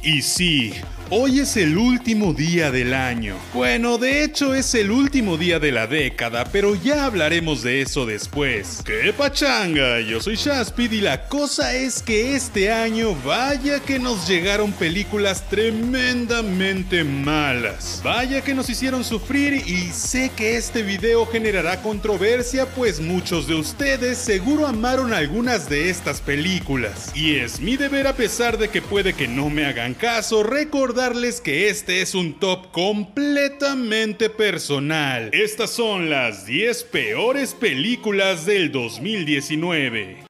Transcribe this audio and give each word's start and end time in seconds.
Y 0.00 0.22
sí, 0.22 0.74
hoy 1.10 1.40
es 1.40 1.56
el 1.56 1.76
último 1.76 2.32
día 2.32 2.70
del 2.70 2.94
año. 2.94 3.34
Bueno, 3.52 3.98
de 3.98 4.22
hecho 4.22 4.54
es 4.54 4.72
el 4.76 4.92
último 4.92 5.36
día 5.36 5.58
de 5.58 5.72
la 5.72 5.88
década, 5.88 6.44
pero 6.52 6.76
ya 6.76 7.04
hablaremos 7.04 7.62
de 7.62 7.82
eso 7.82 8.06
después. 8.06 8.80
¡Qué 8.84 9.12
pachanga! 9.12 10.00
Yo 10.00 10.20
soy 10.20 10.36
Shaspid 10.36 10.92
y 10.92 11.00
la 11.00 11.26
cosa 11.26 11.74
es 11.74 12.00
que 12.00 12.36
este 12.36 12.70
año 12.70 13.16
vaya 13.24 13.80
que 13.80 13.98
nos 13.98 14.28
llegaron 14.28 14.70
películas 14.70 15.42
tremendamente 15.50 17.02
malas. 17.02 18.00
Vaya 18.04 18.40
que 18.42 18.54
nos 18.54 18.70
hicieron 18.70 19.02
sufrir 19.02 19.54
y 19.54 19.90
sé 19.90 20.30
que 20.36 20.56
este 20.56 20.84
video 20.84 21.26
generará 21.26 21.82
controversia 21.82 22.66
pues 22.66 23.00
muchos 23.00 23.48
de 23.48 23.56
ustedes 23.56 24.16
seguro 24.16 24.64
amaron 24.68 25.12
algunas 25.12 25.68
de 25.68 25.90
estas 25.90 26.20
películas. 26.20 27.10
Y 27.16 27.34
es 27.34 27.58
mi 27.58 27.76
deber 27.76 28.06
a 28.06 28.14
pesar 28.14 28.58
de 28.58 28.68
que 28.68 28.80
puede 28.80 29.12
que 29.12 29.26
no 29.26 29.50
me 29.50 29.66
hagan 29.66 29.87
caso, 29.94 30.42
recordarles 30.42 31.40
que 31.40 31.68
este 31.68 32.00
es 32.00 32.14
un 32.14 32.38
top 32.38 32.70
completamente 32.72 34.30
personal. 34.30 35.30
Estas 35.32 35.70
son 35.70 36.10
las 36.10 36.46
10 36.46 36.84
peores 36.84 37.54
películas 37.54 38.46
del 38.46 38.72
2019. 38.72 40.24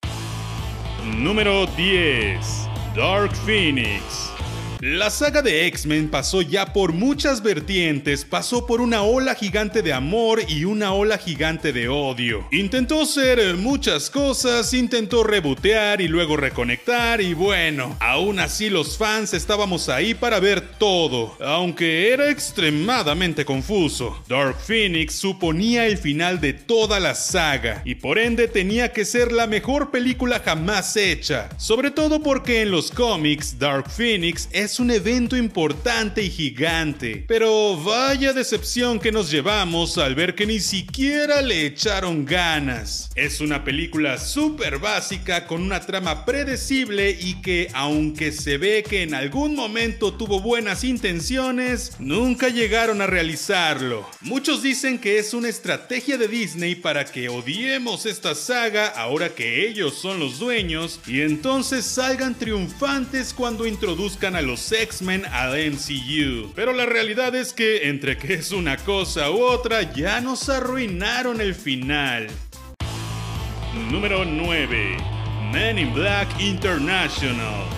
Número 1.17 1.67
10. 1.77 2.39
Dark 2.95 3.35
Phoenix. 3.47 4.28
La 4.81 5.11
saga 5.11 5.43
de 5.43 5.67
X-Men 5.67 6.09
pasó 6.09 6.41
ya 6.41 6.73
por 6.73 6.93
muchas 6.93 7.43
vertientes, 7.43 8.25
pasó 8.25 8.65
por 8.65 8.81
una 8.81 9.03
ola 9.03 9.35
gigante 9.35 9.83
de 9.83 9.93
amor 9.93 10.41
y 10.47 10.65
una 10.67 10.93
ola 10.93 11.19
gigante 11.19 11.73
de 11.73 11.89
odio. 11.89 12.47
Intentó 12.53 13.05
ser 13.05 13.57
muchas 13.57 14.09
cosas, 14.09 14.73
intentó 14.73 15.25
rebotear 15.25 16.01
y 16.01 16.07
luego 16.07 16.37
reconectar 16.37 17.21
y 17.21 17.35
bueno, 17.35 17.97
aún 17.99 18.39
así 18.39 18.71
los 18.71 18.97
fans 18.97 19.35
estábamos 19.35 19.89
ahí 19.89 20.15
para 20.15 20.39
ver 20.39 20.61
todo, 20.79 21.37
aunque 21.41 22.13
era 22.13 22.31
extremadamente 22.31 23.45
confuso. 23.45 24.23
Dark 24.29 24.61
Phoenix 24.61 25.17
suponía 25.17 25.87
el 25.87 25.99
final 25.99 26.41
de 26.41 26.53
toda 26.53 27.01
la 27.01 27.17
saga 27.17 27.83
y 27.85 27.97
por 27.97 28.17
ende 28.17 28.47
tenía 28.47 28.93
que 28.93 29.05
ser 29.05 29.33
la 29.33 29.49
mejor 29.49 29.91
película 29.91 30.41
jamás 30.45 30.97
hecha, 30.97 31.49
sobre 31.59 31.91
todo 31.91 32.23
porque 32.23 32.63
en 32.63 32.71
los 32.71 32.93
cómics 32.93 33.59
Dark 33.59 33.91
Phoenix 33.91 34.49
es 34.53 34.68
es 34.69 34.81
un 34.81 34.91
evento 34.91 35.35
importante 35.35 36.23
y 36.23 36.29
gigante. 36.29 37.25
Pero 37.27 37.75
vaya 37.83 38.35
decepción 38.35 39.01
que 39.01 39.11
nos 39.11 39.31
llevamos 39.31 39.97
al 39.97 40.15
ver 40.15 40.35
que 40.35 40.45
ni 40.45 40.61
siquiera 40.61 41.41
le 41.41 41.65
echaron 41.65 42.27
ganas. 42.27 43.09
Es 43.15 43.41
una 43.41 43.65
película 43.65 44.19
súper 44.19 44.79
básica 44.79 45.47
con 45.47 45.63
una 45.63 45.81
trama 45.81 46.27
predecible 46.27 47.17
y 47.19 47.41
que 47.41 47.71
aunque 47.73 48.31
se 48.31 48.59
ve 48.59 48.85
que 48.87 49.05
en 49.05 49.15
algún 49.15 49.57
momento 49.57 50.13
tuvo 50.13 50.39
buenas 50.39 50.85
intenciones, 50.85 51.93
nunca 51.99 52.51
llegaron 52.51 53.01
a 53.01 53.07
realizarlo. 53.07 54.07
Muchos 54.21 54.63
dicen 54.63 54.99
que 54.99 55.19
es 55.19 55.33
una 55.33 55.49
estrategia 55.49 56.19
de 56.19 56.29
Disney 56.29 56.75
para 56.75 57.07
que 57.07 57.31
odiemos 57.31 58.05
esta 58.05 58.35
saga 58.35 58.89
ahora 58.89 59.31
que 59.31 59.67
ellos 59.67 59.95
son 59.95 60.21
los 60.21 60.39
dueños 60.39 61.01
y 61.07 61.23
entonces 61.23 61.87
salgan 61.87 62.35
triunfantes 62.35 63.33
cuando 63.33 63.67
introduzcan 63.67 64.37
a 64.37 64.43
los 64.43 64.58
X-Men 64.73 65.25
al 65.27 65.53
MCU. 65.73 66.53
Pero 66.55 66.73
la 66.73 66.87
realidad 66.87 67.35
es 67.35 67.53
que 67.53 67.89
entre 67.89 68.19
que 68.19 68.35
es 68.35 68.53
una 68.53 68.77
cosa 68.77 69.31
u 69.31 69.43
otra 69.43 69.93
ya 69.93 70.21
nos 70.21 70.49
arruinaron 70.49 71.41
el 71.41 71.55
final. 71.55 72.29
Número 73.91 74.25
9. 74.25 74.97
Men 75.53 75.79
in 75.79 75.95
Black 75.95 76.29
International. 76.41 77.78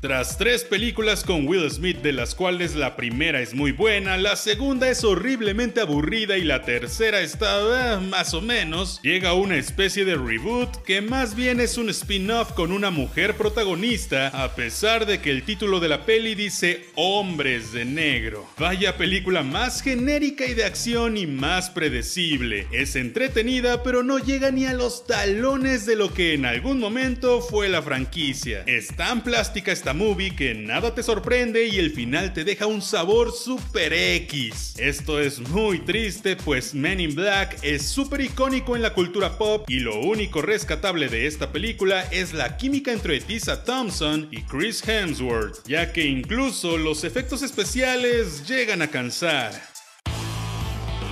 Tras 0.00 0.38
tres 0.38 0.62
películas 0.62 1.24
con 1.24 1.48
Will 1.48 1.68
Smith 1.68 1.98
de 2.02 2.12
las 2.12 2.36
cuales 2.36 2.76
la 2.76 2.94
primera 2.94 3.40
es 3.40 3.52
muy 3.52 3.72
buena, 3.72 4.16
la 4.16 4.36
segunda 4.36 4.88
es 4.88 5.02
horriblemente 5.02 5.80
aburrida 5.80 6.38
y 6.38 6.44
la 6.44 6.62
tercera 6.62 7.20
está 7.20 7.96
eh, 7.96 8.00
más 8.08 8.32
o 8.32 8.40
menos, 8.40 9.00
llega 9.02 9.32
una 9.32 9.56
especie 9.56 10.04
de 10.04 10.14
reboot 10.14 10.84
que 10.84 11.00
más 11.00 11.34
bien 11.34 11.58
es 11.58 11.78
un 11.78 11.88
spin-off 11.88 12.52
con 12.52 12.70
una 12.70 12.92
mujer 12.92 13.34
protagonista, 13.34 14.28
a 14.28 14.54
pesar 14.54 15.04
de 15.04 15.20
que 15.20 15.32
el 15.32 15.42
título 15.42 15.80
de 15.80 15.88
la 15.88 16.06
peli 16.06 16.36
dice 16.36 16.86
Hombres 16.94 17.72
de 17.72 17.84
Negro. 17.84 18.48
Vaya 18.56 18.96
película 18.96 19.42
más 19.42 19.82
genérica 19.82 20.46
y 20.46 20.54
de 20.54 20.64
acción 20.64 21.16
y 21.16 21.26
más 21.26 21.70
predecible. 21.70 22.68
Es 22.70 22.94
entretenida 22.94 23.82
pero 23.82 24.04
no 24.04 24.20
llega 24.20 24.52
ni 24.52 24.64
a 24.64 24.74
los 24.74 25.08
talones 25.08 25.86
de 25.86 25.96
lo 25.96 26.14
que 26.14 26.34
en 26.34 26.46
algún 26.46 26.78
momento 26.78 27.40
fue 27.40 27.68
la 27.68 27.82
franquicia. 27.82 28.62
Es 28.66 28.94
tan 28.94 29.22
plástica 29.22 29.72
esta 29.72 29.87
movie 29.92 30.34
que 30.34 30.54
nada 30.54 30.94
te 30.94 31.02
sorprende 31.02 31.66
y 31.66 31.78
el 31.78 31.90
final 31.90 32.32
te 32.32 32.44
deja 32.44 32.66
un 32.66 32.82
sabor 32.82 33.32
super 33.32 33.92
X. 33.92 34.74
Esto 34.78 35.20
es 35.20 35.40
muy 35.40 35.80
triste 35.80 36.36
pues 36.36 36.74
Men 36.74 37.00
in 37.00 37.14
Black 37.14 37.58
es 37.62 37.86
súper 37.86 38.20
icónico 38.20 38.76
en 38.76 38.82
la 38.82 38.94
cultura 38.94 39.38
pop 39.38 39.64
y 39.68 39.80
lo 39.80 39.98
único 40.00 40.42
rescatable 40.42 41.08
de 41.08 41.26
esta 41.26 41.52
película 41.52 42.02
es 42.10 42.32
la 42.32 42.56
química 42.56 42.92
entre 42.92 43.20
Tessa 43.20 43.64
Thompson 43.64 44.28
y 44.30 44.42
Chris 44.42 44.86
Hemsworth, 44.86 45.66
ya 45.66 45.92
que 45.92 46.04
incluso 46.04 46.76
los 46.76 47.04
efectos 47.04 47.42
especiales 47.42 48.46
llegan 48.46 48.82
a 48.82 48.88
cansar. 48.88 49.52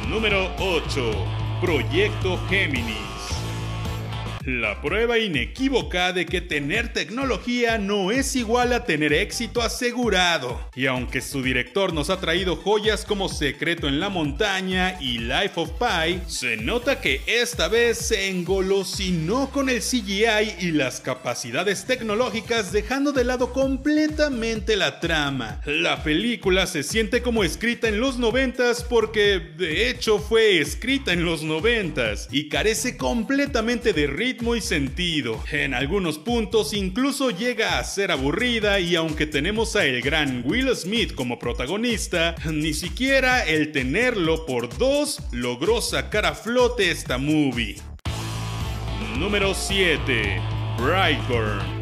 Número 0.08 0.54
8. 0.58 1.60
Proyecto 1.60 2.38
Géminis. 2.48 3.15
La 4.46 4.80
prueba 4.80 5.18
inequívoca 5.18 6.12
de 6.12 6.24
que 6.24 6.40
tener 6.40 6.92
tecnología 6.92 7.78
no 7.78 8.12
es 8.12 8.36
igual 8.36 8.72
a 8.72 8.84
tener 8.84 9.12
éxito 9.12 9.60
asegurado. 9.60 10.60
Y 10.76 10.86
aunque 10.86 11.20
su 11.20 11.42
director 11.42 11.92
nos 11.92 12.10
ha 12.10 12.20
traído 12.20 12.54
joyas 12.54 13.04
como 13.04 13.28
Secreto 13.28 13.88
en 13.88 13.98
la 13.98 14.08
Montaña 14.08 14.98
y 15.00 15.18
Life 15.18 15.54
of 15.56 15.70
Pi, 15.80 16.20
se 16.28 16.56
nota 16.58 17.00
que 17.00 17.22
esta 17.26 17.66
vez 17.66 17.98
se 17.98 18.28
engolosinó 18.28 19.50
con 19.50 19.68
el 19.68 19.80
CGI 19.80 20.54
y 20.60 20.70
las 20.70 21.00
capacidades 21.00 21.84
tecnológicas 21.84 22.70
dejando 22.70 23.10
de 23.10 23.24
lado 23.24 23.52
completamente 23.52 24.76
la 24.76 25.00
trama. 25.00 25.60
La 25.66 26.04
película 26.04 26.68
se 26.68 26.84
siente 26.84 27.20
como 27.20 27.42
escrita 27.42 27.88
en 27.88 27.98
los 27.98 28.16
noventas 28.16 28.84
porque 28.84 29.40
de 29.40 29.90
hecho 29.90 30.20
fue 30.20 30.60
escrita 30.60 31.12
en 31.12 31.24
los 31.24 31.42
noventas 31.42 32.28
y 32.30 32.48
carece 32.48 32.96
completamente 32.96 33.92
de 33.92 34.06
ritmo 34.06 34.35
y 34.42 34.60
sentido. 34.60 35.42
En 35.50 35.72
algunos 35.72 36.18
puntos 36.18 36.74
incluso 36.74 37.30
llega 37.30 37.78
a 37.78 37.84
ser 37.84 38.10
aburrida 38.10 38.78
y 38.80 38.94
aunque 38.96 39.26
tenemos 39.26 39.76
a 39.76 39.84
el 39.84 40.02
gran 40.02 40.42
Will 40.44 40.74
Smith 40.76 41.14
como 41.14 41.38
protagonista, 41.38 42.34
ni 42.44 42.74
siquiera 42.74 43.44
el 43.44 43.72
tenerlo 43.72 44.44
por 44.44 44.76
dos 44.76 45.20
logró 45.32 45.80
sacar 45.80 46.26
a 46.26 46.34
flote 46.34 46.90
esta 46.90 47.18
movie. 47.18 47.76
Número 49.18 49.54
7. 49.54 50.40
Brightburn. 50.78 51.75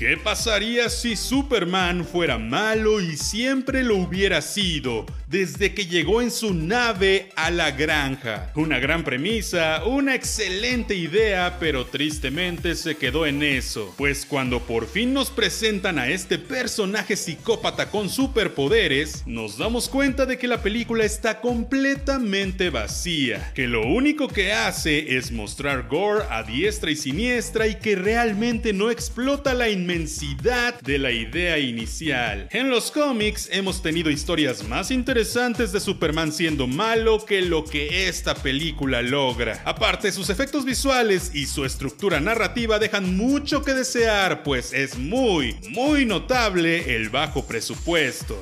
¿Qué 0.00 0.16
pasaría 0.16 0.88
si 0.88 1.14
Superman 1.14 2.06
fuera 2.06 2.38
malo 2.38 3.02
y 3.02 3.18
siempre 3.18 3.82
lo 3.82 3.96
hubiera 3.96 4.40
sido 4.40 5.04
desde 5.26 5.74
que 5.74 5.86
llegó 5.86 6.22
en 6.22 6.30
su 6.30 6.54
nave 6.54 7.28
a 7.36 7.50
la 7.50 7.70
granja? 7.72 8.50
Una 8.54 8.78
gran 8.78 9.04
premisa, 9.04 9.84
una 9.84 10.14
excelente 10.14 10.94
idea, 10.94 11.58
pero 11.60 11.84
tristemente 11.84 12.76
se 12.76 12.96
quedó 12.96 13.26
en 13.26 13.42
eso, 13.42 13.94
pues 13.98 14.24
cuando 14.24 14.60
por 14.60 14.88
fin 14.88 15.12
nos 15.12 15.30
presentan 15.30 15.98
a 15.98 16.08
este 16.08 16.38
personaje 16.38 17.14
psicópata 17.14 17.90
con 17.90 18.08
superpoderes, 18.08 19.24
nos 19.26 19.58
damos 19.58 19.90
cuenta 19.90 20.24
de 20.24 20.38
que 20.38 20.48
la 20.48 20.62
película 20.62 21.04
está 21.04 21.42
completamente 21.42 22.70
vacía, 22.70 23.52
que 23.54 23.66
lo 23.66 23.86
único 23.86 24.28
que 24.28 24.54
hace 24.54 25.18
es 25.18 25.30
mostrar 25.30 25.88
gore 25.88 26.24
a 26.30 26.42
diestra 26.42 26.90
y 26.90 26.96
siniestra 26.96 27.66
y 27.66 27.74
que 27.74 27.96
realmente 27.96 28.72
no 28.72 28.90
explota 28.90 29.52
la 29.52 29.68
inmensidad 29.68 29.89
de 29.90 30.98
la 30.98 31.10
idea 31.10 31.58
inicial. 31.58 32.48
En 32.52 32.70
los 32.70 32.92
cómics 32.92 33.48
hemos 33.50 33.82
tenido 33.82 34.08
historias 34.08 34.62
más 34.68 34.92
interesantes 34.92 35.72
de 35.72 35.80
Superman 35.80 36.30
siendo 36.30 36.68
malo 36.68 37.24
que 37.24 37.42
lo 37.42 37.64
que 37.64 38.06
esta 38.08 38.36
película 38.36 39.02
logra. 39.02 39.60
Aparte, 39.64 40.12
sus 40.12 40.30
efectos 40.30 40.64
visuales 40.64 41.32
y 41.34 41.46
su 41.46 41.64
estructura 41.64 42.20
narrativa 42.20 42.78
dejan 42.78 43.16
mucho 43.16 43.64
que 43.64 43.74
desear, 43.74 44.44
pues 44.44 44.72
es 44.72 44.96
muy, 44.96 45.56
muy 45.70 46.06
notable 46.06 46.94
el 46.94 47.08
bajo 47.08 47.44
presupuesto. 47.44 48.40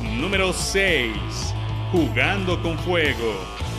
Número 0.00 0.54
6. 0.54 1.12
Jugando 1.92 2.62
con 2.62 2.78
fuego. 2.78 3.71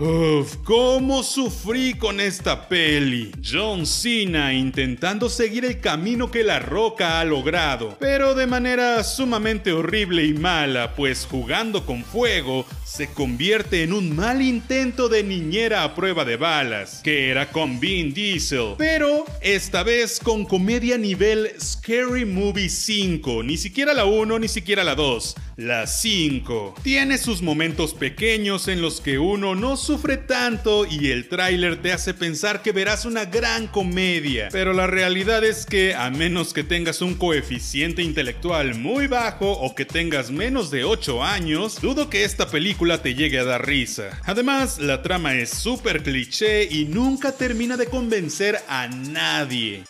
Uf, 0.00 0.56
cómo 0.64 1.22
sufrí 1.22 1.94
con 1.94 2.18
esta 2.18 2.68
peli. 2.68 3.30
John 3.44 3.86
Cena 3.86 4.52
intentando 4.52 5.28
seguir 5.28 5.64
el 5.64 5.78
camino 5.78 6.32
que 6.32 6.42
la 6.42 6.58
roca 6.58 7.20
ha 7.20 7.24
logrado, 7.24 7.96
pero 8.00 8.34
de 8.34 8.48
manera 8.48 9.04
sumamente 9.04 9.72
horrible 9.72 10.24
y 10.24 10.34
mala, 10.34 10.96
pues 10.96 11.28
jugando 11.30 11.86
con 11.86 12.04
fuego 12.04 12.66
se 12.84 13.06
convierte 13.06 13.84
en 13.84 13.92
un 13.92 14.16
mal 14.16 14.42
intento 14.42 15.08
de 15.08 15.22
niñera 15.22 15.84
a 15.84 15.94
prueba 15.94 16.24
de 16.24 16.38
balas, 16.38 17.00
que 17.04 17.30
era 17.30 17.50
con 17.50 17.78
Vin 17.78 18.12
Diesel, 18.12 18.74
pero 18.76 19.24
esta 19.42 19.84
vez 19.84 20.18
con 20.18 20.44
comedia 20.44 20.98
nivel 20.98 21.52
Scary 21.60 22.24
Movie 22.24 22.68
5, 22.68 23.44
ni 23.44 23.56
siquiera 23.56 23.94
la 23.94 24.06
1 24.06 24.40
ni 24.40 24.48
siquiera 24.48 24.82
la 24.82 24.96
2, 24.96 25.36
la 25.56 25.86
5. 25.86 26.74
Tiene 26.82 27.18
sus 27.18 27.42
momentos 27.42 27.94
pequeños 27.94 28.68
en 28.68 28.82
los 28.82 29.00
que 29.00 29.18
uno 29.18 29.54
no 29.54 29.76
sufre 29.76 30.16
tanto 30.16 30.86
y 30.86 31.10
el 31.10 31.28
tráiler 31.28 31.80
te 31.80 31.92
hace 31.92 32.14
pensar 32.14 32.62
que 32.62 32.72
verás 32.72 33.04
una 33.04 33.24
gran 33.24 33.68
comedia, 33.68 34.48
pero 34.50 34.72
la 34.72 34.86
realidad 34.86 35.44
es 35.44 35.66
que 35.66 35.94
a 35.94 36.10
menos 36.10 36.52
que 36.52 36.64
tengas 36.64 37.02
un 37.02 37.14
coeficiente 37.14 38.02
intelectual 38.02 38.74
muy 38.74 39.06
bajo 39.06 39.52
o 39.52 39.74
que 39.74 39.84
tengas 39.84 40.30
menos 40.30 40.70
de 40.70 40.84
8 40.84 41.22
años, 41.22 41.80
dudo 41.80 42.10
que 42.10 42.24
esta 42.24 42.48
película 42.48 43.02
te 43.02 43.14
llegue 43.14 43.38
a 43.38 43.44
dar 43.44 43.66
risa. 43.66 44.20
Además, 44.24 44.78
la 44.78 45.02
trama 45.02 45.34
es 45.34 45.50
súper 45.50 46.02
cliché 46.02 46.64
y 46.64 46.86
nunca 46.86 47.32
termina 47.32 47.76
de 47.76 47.86
convencer 47.86 48.58
a 48.68 48.88
nadie. 48.88 49.84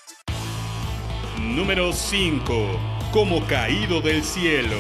Número 1.40 1.93
5. 1.93 3.11
Como 3.12 3.46
caído 3.46 4.00
del 4.00 4.25
cielo. 4.25 4.78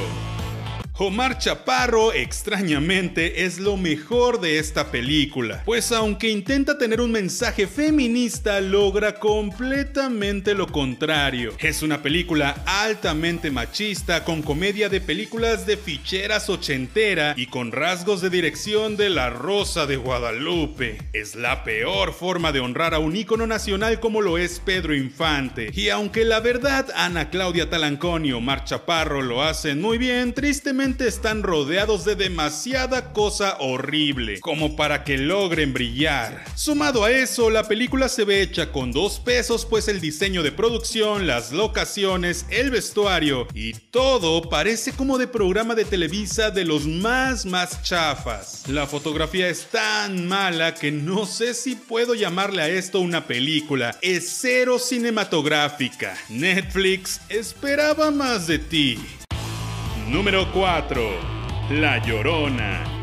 Omar 0.96 1.38
Chaparro, 1.38 2.12
extrañamente, 2.12 3.44
es 3.44 3.58
lo 3.58 3.76
mejor 3.76 4.40
de 4.40 4.60
esta 4.60 4.92
película, 4.92 5.60
pues 5.64 5.90
aunque 5.90 6.30
intenta 6.30 6.78
tener 6.78 7.00
un 7.00 7.10
mensaje 7.10 7.66
feminista, 7.66 8.60
logra 8.60 9.18
completamente 9.18 10.54
lo 10.54 10.68
contrario. 10.68 11.52
Es 11.58 11.82
una 11.82 12.00
película 12.00 12.62
altamente 12.64 13.50
machista, 13.50 14.22
con 14.22 14.40
comedia 14.40 14.88
de 14.88 15.00
películas 15.00 15.66
de 15.66 15.76
ficheras 15.76 16.48
ochentera 16.48 17.34
y 17.36 17.46
con 17.46 17.72
rasgos 17.72 18.20
de 18.20 18.30
dirección 18.30 18.96
de 18.96 19.10
La 19.10 19.30
Rosa 19.30 19.86
de 19.86 19.96
Guadalupe. 19.96 20.98
Es 21.12 21.34
la 21.34 21.64
peor 21.64 22.12
forma 22.12 22.52
de 22.52 22.60
honrar 22.60 22.94
a 22.94 23.00
un 23.00 23.16
ícono 23.16 23.48
nacional 23.48 23.98
como 23.98 24.20
lo 24.20 24.38
es 24.38 24.60
Pedro 24.60 24.94
Infante. 24.94 25.72
Y 25.74 25.88
aunque 25.88 26.24
la 26.24 26.38
verdad, 26.38 26.86
Ana 26.94 27.30
Claudia 27.30 27.68
Talancón 27.68 28.26
y 28.26 28.32
Omar 28.32 28.64
Chaparro 28.64 29.22
lo 29.22 29.42
hacen 29.42 29.80
muy 29.80 29.98
bien, 29.98 30.32
tristemente 30.34 30.83
están 30.84 31.42
rodeados 31.42 32.04
de 32.04 32.14
demasiada 32.14 33.14
cosa 33.14 33.56
horrible 33.58 34.38
como 34.40 34.76
para 34.76 35.02
que 35.02 35.16
logren 35.16 35.72
brillar. 35.72 36.44
Sumado 36.56 37.04
a 37.04 37.10
eso, 37.10 37.48
la 37.48 37.66
película 37.66 38.10
se 38.10 38.24
ve 38.24 38.42
hecha 38.42 38.70
con 38.70 38.92
dos 38.92 39.18
pesos 39.18 39.64
pues 39.64 39.88
el 39.88 40.02
diseño 40.02 40.42
de 40.42 40.52
producción, 40.52 41.26
las 41.26 41.52
locaciones, 41.52 42.44
el 42.50 42.70
vestuario 42.70 43.48
y 43.54 43.72
todo 43.72 44.50
parece 44.50 44.92
como 44.92 45.16
de 45.16 45.26
programa 45.26 45.74
de 45.74 45.86
Televisa 45.86 46.50
de 46.50 46.66
los 46.66 46.86
más 46.86 47.46
más 47.46 47.82
chafas. 47.82 48.64
La 48.68 48.86
fotografía 48.86 49.48
es 49.48 49.66
tan 49.70 50.28
mala 50.28 50.74
que 50.74 50.92
no 50.92 51.24
sé 51.24 51.54
si 51.54 51.76
puedo 51.76 52.14
llamarle 52.14 52.60
a 52.60 52.68
esto 52.68 53.00
una 53.00 53.26
película. 53.26 53.96
Es 54.02 54.38
cero 54.42 54.78
cinematográfica. 54.78 56.14
Netflix 56.28 57.22
esperaba 57.30 58.10
más 58.10 58.46
de 58.46 58.58
ti. 58.58 58.98
Número 60.08 60.46
4. 60.52 61.00
La 61.70 61.98
Llorona. 61.98 62.93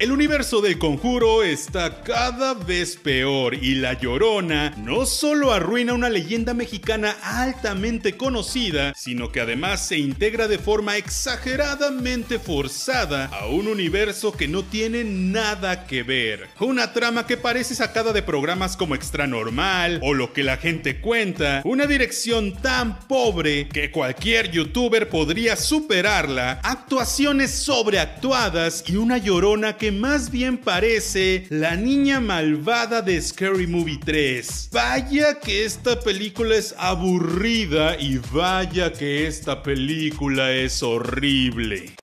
El 0.00 0.10
universo 0.10 0.60
del 0.60 0.76
conjuro 0.76 1.44
está 1.44 2.02
cada 2.02 2.54
vez 2.54 2.96
peor 2.96 3.54
y 3.54 3.76
La 3.76 3.92
Llorona 3.92 4.74
no 4.76 5.06
solo 5.06 5.52
arruina 5.52 5.94
una 5.94 6.10
leyenda 6.10 6.52
mexicana 6.52 7.14
altamente 7.22 8.16
conocida, 8.16 8.92
sino 8.96 9.30
que 9.30 9.40
además 9.40 9.86
se 9.86 9.98
integra 9.98 10.48
de 10.48 10.58
forma 10.58 10.96
exageradamente 10.96 12.40
forzada 12.40 13.26
a 13.26 13.46
un 13.46 13.68
universo 13.68 14.32
que 14.32 14.48
no 14.48 14.64
tiene 14.64 15.04
nada 15.04 15.86
que 15.86 16.02
ver. 16.02 16.48
Una 16.58 16.92
trama 16.92 17.28
que 17.28 17.36
parece 17.36 17.76
sacada 17.76 18.12
de 18.12 18.24
programas 18.24 18.76
como 18.76 18.96
Extra 18.96 19.28
Normal 19.28 20.00
o 20.02 20.12
Lo 20.12 20.32
que 20.32 20.42
la 20.42 20.56
gente 20.56 21.00
cuenta, 21.00 21.62
una 21.64 21.86
dirección 21.86 22.52
tan 22.54 22.98
pobre 23.06 23.68
que 23.68 23.92
cualquier 23.92 24.50
youtuber 24.50 25.08
podría 25.08 25.54
superarla, 25.54 26.58
actuaciones 26.64 27.52
sobreactuadas 27.52 28.82
y 28.88 28.96
una 28.96 29.18
llorona 29.18 29.76
que 29.76 29.83
más 29.90 30.30
bien 30.30 30.58
parece 30.58 31.46
la 31.50 31.76
niña 31.76 32.20
malvada 32.20 33.02
de 33.02 33.20
Scary 33.20 33.66
Movie 33.66 34.00
3. 34.04 34.70
Vaya 34.72 35.40
que 35.40 35.64
esta 35.64 36.00
película 36.00 36.54
es 36.56 36.74
aburrida 36.78 37.98
y 37.98 38.18
vaya 38.32 38.92
que 38.92 39.26
esta 39.26 39.62
película 39.62 40.52
es 40.52 40.82
horrible. 40.82 41.94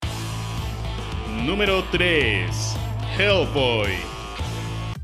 Número 1.46 1.84
3. 1.92 2.50
Hellboy. 3.18 4.11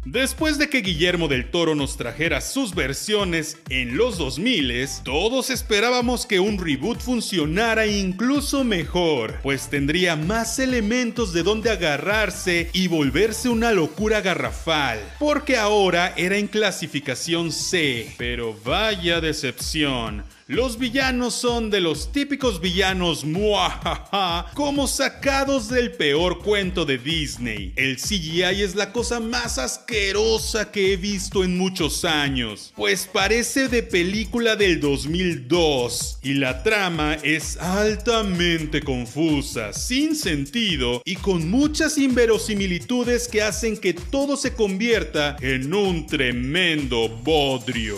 Después 0.10 0.58
de 0.58 0.70
que 0.70 0.80
Guillermo 0.80 1.28
del 1.28 1.52
Toro 1.52 1.76
nos 1.76 1.98
trajera 1.98 2.40
sus 2.40 2.74
versiones 2.74 3.58
en 3.68 3.98
los 3.98 4.18
2000, 4.18 4.88
todos 5.04 5.50
esperábamos 5.50 6.26
que 6.26 6.40
un 6.40 6.58
reboot 6.58 7.02
funcionara 7.02 7.88
incluso 7.88 8.64
mejor, 8.64 9.38
pues 9.44 9.70
tendría 9.70 10.16
más 10.16 10.60
elementos 10.60 11.34
de 11.34 11.44
donde 11.44 11.72
agarrarse 11.72 12.70
y 12.72 12.88
volverse 12.88 13.50
una 13.50 13.74
locura 13.74 14.22
garrafal, 14.22 14.98
porque 15.20 15.58
ahora 15.58 16.14
era 16.16 16.38
en 16.38 16.48
clasificación 16.48 17.52
C, 17.52 18.16
pero 18.18 18.56
vaya 18.64 19.20
decepción. 19.20 20.24
Los 20.50 20.80
villanos 20.80 21.34
son 21.34 21.70
de 21.70 21.82
los 21.82 22.14
típicos 22.14 22.62
villanos 22.62 23.26
muajaja, 23.26 24.50
como 24.54 24.88
sacados 24.88 25.68
del 25.68 25.92
peor 25.92 26.40
cuento 26.40 26.86
de 26.86 26.98
Disney. 26.98 27.74
El 27.76 27.98
CGI 27.98 28.62
es 28.62 28.74
la 28.74 28.94
cosa 28.94 29.20
más 29.20 29.58
asquerosa 29.58 30.72
que 30.72 30.94
he 30.94 30.96
visto 30.96 31.44
en 31.44 31.58
muchos 31.58 32.06
años, 32.06 32.72
pues 32.78 33.10
parece 33.12 33.68
de 33.68 33.84
película 33.84 34.56
del 34.56 34.80
2002 34.80 36.20
y 36.24 36.36
la 36.36 36.64
trama 36.64 37.16
es 37.16 37.58
altamente 37.58 38.82
confusa, 38.82 39.74
sin 39.74 40.16
sentido 40.16 41.02
y 41.04 41.18
con 41.18 41.52
muchas 41.52 41.98
inverosimilitudes 41.98 43.28
que 43.28 43.42
hacen 43.42 43.76
que 43.76 43.94
todo 43.94 44.38
se 44.38 44.54
convierta 44.54 45.36
en 45.42 45.74
un 45.74 46.08
tremendo 46.08 47.10
bodrio. 47.10 47.98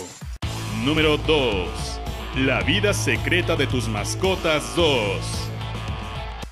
Número 0.84 1.18
2 1.18 1.99
la 2.36 2.62
vida 2.62 2.94
secreta 2.94 3.56
de 3.56 3.68
tus 3.68 3.88
mascotas 3.88 4.76
2. 4.76 5.49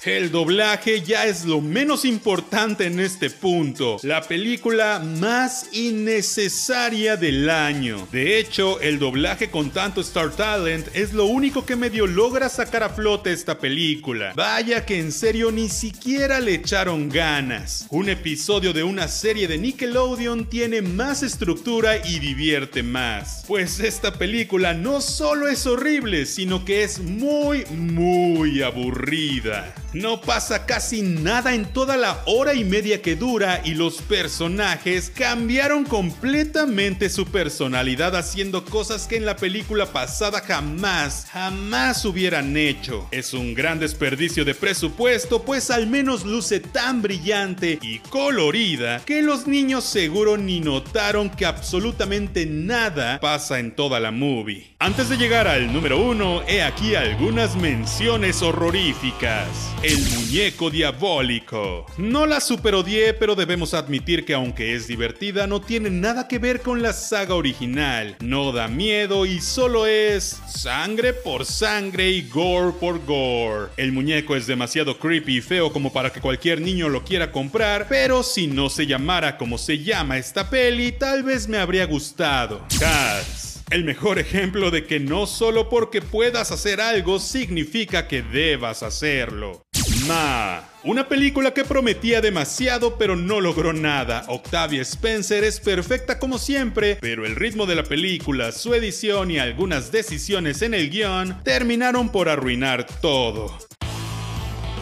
El 0.07 0.31
doblaje 0.31 1.01
ya 1.01 1.25
es 1.25 1.44
lo 1.44 1.59
menos 1.59 2.06
importante 2.06 2.86
en 2.86 3.01
este 3.01 3.30
punto, 3.30 3.98
la 4.04 4.21
película 4.21 5.00
más 5.00 5.68
innecesaria 5.74 7.18
del 7.18 7.50
año. 7.50 8.07
De 8.09 8.39
hecho, 8.39 8.80
el 8.80 9.00
doblaje 9.00 9.51
con 9.51 9.69
tanto 9.71 10.00
Star 10.00 10.31
Talent 10.31 10.88
es 10.94 11.12
lo 11.12 11.25
único 11.25 11.65
que 11.65 11.75
medio 11.75 12.07
logra 12.07 12.48
sacar 12.48 12.83
a 12.83 12.89
flote 12.89 13.33
esta 13.33 13.59
película. 13.59 14.31
Vaya 14.33 14.86
que 14.86 14.98
en 14.98 15.12
serio 15.12 15.51
ni 15.51 15.67
siquiera 15.67 16.39
le 16.39 16.53
echaron 16.53 17.10
ganas. 17.10 17.86
Un 17.89 18.08
episodio 18.08 18.72
de 18.72 18.84
una 18.84 19.10
serie 19.10 19.50
de 19.50 19.58
Nickelodeon 19.58 20.46
tiene 20.46 20.82
más 20.82 21.22
estructura 21.22 21.98
y 21.98 22.20
divierte 22.20 22.82
más. 22.82 23.43
Pues 23.46 23.82
esta 23.82 24.13
película 24.13 24.74
no 24.74 25.01
solo 25.01 25.50
es 25.50 25.67
horrible, 25.67 26.25
sino 26.25 26.63
que 26.63 26.84
es 26.84 27.00
muy, 27.00 27.65
muy 27.65 28.62
aburrida. 28.62 29.75
No 29.98 30.22
pasa 30.22 30.68
casi 30.68 31.01
nada 31.01 31.56
en 31.56 31.66
toda 31.66 31.98
la 31.98 32.22
hora 32.27 32.54
y 32.54 32.63
media 32.63 33.01
que 33.01 33.16
dura 33.16 33.62
y 33.66 33.74
los 33.74 34.00
personajes 34.04 35.10
cambiaron 35.10 35.86
completamente 35.86 37.10
su 37.10 37.25
personalidad 37.25 38.16
haciendo 38.16 38.63
cosas 38.63 39.08
que 39.08 39.18
en 39.18 39.25
la 39.25 39.38
película 39.38 39.88
pasada 39.88 40.42
jamás, 40.42 41.25
jamás 41.32 42.06
hubieran 42.06 42.56
hecho. 42.58 43.08
Es 43.10 43.34
un 43.34 43.56
gran 43.56 43.80
desperdicio 43.80 44.46
de 44.46 44.54
presupuesto 44.54 45.42
pues 45.42 45.72
al 45.72 45.88
menos 45.88 46.25
luce 46.25 46.60
tan 46.60 47.01
brillante 47.01 47.80
y 47.82 47.98
colorida 47.98 49.04
que 49.04 49.24
los 49.24 49.48
niños 49.48 49.84
seguro 49.84 50.38
ni 50.38 50.60
notaron 50.60 51.32
que 51.32 51.48
absolutamente 51.48 52.46
nada 52.46 53.20
pasa 53.20 53.58
en 53.58 53.75
toda 53.75 54.00
la 54.00 54.12
movie. 54.12 54.75
Antes 54.77 55.10
de 55.10 55.18
llegar 55.18 55.48
al 55.48 55.74
número 55.74 56.00
uno, 56.00 56.44
he 56.48 56.62
aquí 56.62 56.94
algunas 56.94 57.56
menciones 57.56 58.44
horroríficas. 58.44 59.48
El 59.88 60.06
muñeco 60.17 60.70
diabólico. 60.70 61.86
No 61.98 62.25
la 62.25 62.41
super 62.41 62.75
odié, 62.75 63.13
pero 63.13 63.36
debemos 63.36 63.74
admitir 63.74 64.25
que 64.25 64.34
aunque 64.34 64.75
es 64.75 64.86
divertida, 64.86 65.48
no 65.48 65.62
tiene 65.62 65.89
nada 65.89 66.27
que 66.27 66.39
ver 66.39 66.60
con 66.60 66.82
la 66.82 66.91
saga 66.91 67.36
original. 67.36 68.17
No 68.20 68.51
da 68.51 68.67
miedo 68.67 69.25
y 69.25 69.39
solo 69.39 69.88
es 69.88 70.41
sangre 70.53 71.13
por 71.13 71.46
sangre 71.46 72.10
y 72.10 72.27
gore 72.27 72.74
por 72.74 73.06
gore. 73.06 73.70
El 73.77 73.94
muñeco 73.94 74.36
es 74.36 74.46
demasiado 74.46 75.00
creepy 75.00 75.38
y 75.38 75.41
feo 75.41 75.72
como 75.72 75.94
para 75.94 76.12
que 76.12 76.20
cualquier 76.20 76.60
niño 76.60 76.89
lo 76.89 77.06
quiera 77.06 77.32
comprar, 77.32 77.88
pero 77.88 78.24
si 78.24 78.48
no 78.48 78.70
se 78.70 78.88
llamara 78.88 79.38
como 79.38 79.58
se 79.58 79.79
llama 79.86 80.17
esta 80.17 80.50
peli, 80.50 80.91
tal 80.91 81.24
vez 81.24 81.48
me 81.48 81.60
habría 81.60 81.86
gustado. 81.86 82.60
Cats. 82.77 83.48
El 83.70 83.84
mejor 83.84 84.17
ejemplo 84.17 84.72
de 84.72 84.86
que 84.86 85.01
no 85.01 85.27
solo 85.27 85.67
porque 85.67 86.01
puedas 86.01 86.51
hacer 86.51 86.79
algo 86.79 87.20
significa 87.20 88.08
que 88.08 88.22
debas 88.22 88.82
hacerlo. 88.82 89.66
Ma. 90.06 90.63
Una 90.84 91.08
película 91.08 91.54
que 91.54 91.66
prometía 91.66 92.22
demasiado 92.22 92.98
pero 92.98 93.16
no 93.16 93.42
logró 93.42 93.74
nada. 93.74 94.24
Octavia 94.27 94.82
Spencer 94.82 95.44
es 95.44 95.60
perfecta 95.60 96.20
como 96.20 96.38
siempre, 96.38 96.98
pero 97.01 97.25
el 97.25 97.36
ritmo 97.36 97.66
de 97.66 97.75
la 97.75 97.84
película, 97.84 98.51
su 98.51 98.74
edición 98.74 99.32
y 99.32 99.39
algunas 99.39 99.92
decisiones 99.92 100.62
en 100.62 100.74
el 100.74 100.89
guion 100.89 101.42
terminaron 101.44 102.10
por 102.10 102.30
arruinar 102.30 102.86
todo. 103.01 103.58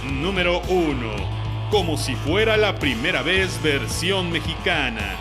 Número 0.04 0.62
1. 0.68 1.70
Como 1.72 1.98
si 1.98 2.16
fuera 2.16 2.58
la 2.58 2.78
primera 2.78 3.22
vez 3.24 3.62
versión 3.64 4.32
mexicana. 4.32 5.18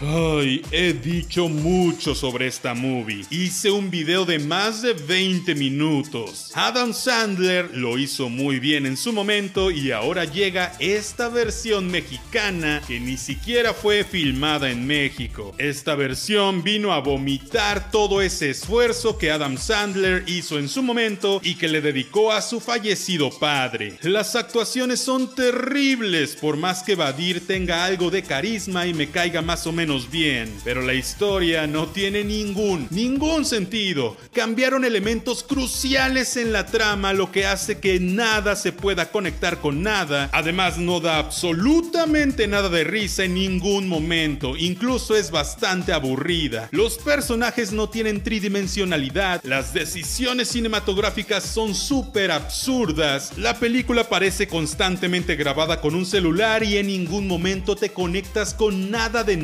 Ay, 0.00 0.60
he 0.72 0.92
dicho 0.92 1.48
mucho 1.48 2.16
sobre 2.16 2.48
esta 2.48 2.74
movie. 2.74 3.24
Hice 3.30 3.70
un 3.70 3.90
video 3.90 4.24
de 4.24 4.40
más 4.40 4.82
de 4.82 4.92
20 4.92 5.54
minutos. 5.54 6.50
Adam 6.54 6.92
Sandler 6.92 7.70
lo 7.76 7.96
hizo 7.96 8.28
muy 8.28 8.58
bien 8.58 8.86
en 8.86 8.96
su 8.96 9.12
momento 9.12 9.70
y 9.70 9.92
ahora 9.92 10.24
llega 10.24 10.72
esta 10.80 11.28
versión 11.28 11.92
mexicana 11.92 12.82
que 12.88 12.98
ni 12.98 13.16
siquiera 13.16 13.72
fue 13.72 14.02
filmada 14.02 14.68
en 14.68 14.84
México. 14.84 15.54
Esta 15.58 15.94
versión 15.94 16.64
vino 16.64 16.92
a 16.92 16.98
vomitar 16.98 17.92
todo 17.92 18.20
ese 18.20 18.50
esfuerzo 18.50 19.16
que 19.16 19.30
Adam 19.30 19.56
Sandler 19.56 20.24
hizo 20.26 20.58
en 20.58 20.68
su 20.68 20.82
momento 20.82 21.40
y 21.44 21.54
que 21.54 21.68
le 21.68 21.80
dedicó 21.80 22.32
a 22.32 22.42
su 22.42 22.58
fallecido 22.58 23.30
padre. 23.30 23.96
Las 24.02 24.34
actuaciones 24.34 24.98
son 24.98 25.32
terribles 25.36 26.34
por 26.34 26.56
más 26.56 26.82
que 26.82 26.96
Badir 26.96 27.46
tenga 27.46 27.84
algo 27.84 28.10
de 28.10 28.24
carisma 28.24 28.88
y 28.88 28.94
me 28.94 29.08
caiga 29.08 29.40
más 29.40 29.66
o 29.68 29.72
menos 29.72 29.83
bien, 30.10 30.50
pero 30.64 30.80
la 30.80 30.94
historia 30.94 31.66
no 31.66 31.86
tiene 31.88 32.24
ningún, 32.24 32.88
ningún 32.90 33.44
sentido. 33.44 34.16
Cambiaron 34.32 34.84
elementos 34.84 35.42
cruciales 35.42 36.36
en 36.36 36.52
la 36.52 36.66
trama, 36.66 37.12
lo 37.12 37.30
que 37.30 37.46
hace 37.46 37.78
que 37.78 38.00
nada 38.00 38.56
se 38.56 38.72
pueda 38.72 39.10
conectar 39.10 39.60
con 39.60 39.82
nada. 39.82 40.30
Además, 40.32 40.78
no 40.78 41.00
da 41.00 41.18
absolutamente 41.18 42.46
nada 42.48 42.68
de 42.70 42.84
risa 42.84 43.24
en 43.24 43.34
ningún 43.34 43.86
momento, 43.86 44.56
incluso 44.56 45.16
es 45.16 45.30
bastante 45.30 45.92
aburrida. 45.92 46.68
Los 46.72 46.96
personajes 46.96 47.72
no 47.72 47.90
tienen 47.90 48.22
tridimensionalidad, 48.22 49.42
las 49.44 49.74
decisiones 49.74 50.48
cinematográficas 50.48 51.44
son 51.44 51.74
súper 51.74 52.30
absurdas, 52.30 53.36
la 53.36 53.58
película 53.58 54.08
parece 54.08 54.48
constantemente 54.48 55.36
grabada 55.36 55.80
con 55.82 55.94
un 55.94 56.06
celular 56.06 56.64
y 56.64 56.78
en 56.78 56.86
ningún 56.86 57.28
momento 57.28 57.76
te 57.76 57.90
conectas 57.90 58.54
con 58.54 58.90
nada 58.90 59.24
de 59.24 59.36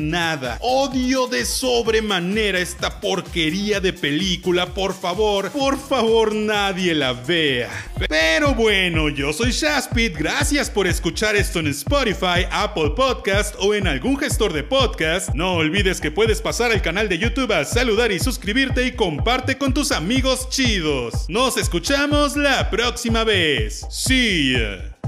Odio 0.61 1.27
de 1.27 1.45
sobremanera 1.45 2.59
esta 2.59 3.01
porquería 3.01 3.79
de 3.79 3.91
película. 3.91 4.73
Por 4.73 4.93
favor, 4.93 5.51
por 5.51 5.77
favor, 5.77 6.33
nadie 6.33 6.93
la 6.93 7.13
vea. 7.13 7.69
Pero 8.07 8.55
bueno, 8.55 9.09
yo 9.09 9.33
soy 9.33 9.51
Shaspit. 9.51 10.15
Gracias 10.17 10.69
por 10.69 10.87
escuchar 10.87 11.35
esto 11.35 11.59
en 11.59 11.67
Spotify, 11.67 12.45
Apple 12.49 12.91
Podcast 12.95 13.55
o 13.59 13.73
en 13.73 13.87
algún 13.87 14.17
gestor 14.17 14.53
de 14.53 14.63
podcast. 14.63 15.29
No 15.33 15.55
olvides 15.55 15.99
que 15.99 16.11
puedes 16.11 16.41
pasar 16.41 16.71
al 16.71 16.81
canal 16.81 17.09
de 17.09 17.17
YouTube 17.17 17.51
a 17.51 17.65
saludar 17.65 18.11
y 18.11 18.19
suscribirte 18.19 18.85
y 18.85 18.91
comparte 18.91 19.57
con 19.57 19.73
tus 19.73 19.91
amigos 19.91 20.49
chidos. 20.49 21.25
Nos 21.27 21.57
escuchamos 21.57 22.37
la 22.37 22.69
próxima 22.69 23.23
vez. 23.23 23.85
See 23.89 24.53
ya. 24.53 25.00